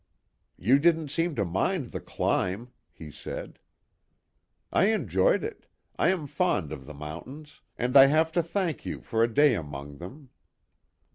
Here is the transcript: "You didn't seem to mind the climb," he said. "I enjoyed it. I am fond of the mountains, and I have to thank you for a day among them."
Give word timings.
"You 0.57 0.79
didn't 0.79 1.09
seem 1.09 1.35
to 1.35 1.45
mind 1.45 1.91
the 1.91 1.99
climb," 1.99 2.71
he 2.91 3.11
said. 3.11 3.59
"I 4.73 4.85
enjoyed 4.85 5.43
it. 5.43 5.67
I 5.95 6.07
am 6.07 6.25
fond 6.25 6.71
of 6.71 6.87
the 6.87 6.95
mountains, 6.95 7.61
and 7.77 7.95
I 7.95 8.07
have 8.07 8.31
to 8.31 8.41
thank 8.41 8.83
you 8.83 9.01
for 9.01 9.21
a 9.23 9.31
day 9.31 9.53
among 9.53 9.97
them." 9.99 10.31